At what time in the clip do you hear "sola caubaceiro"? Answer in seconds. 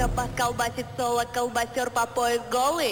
0.96-1.90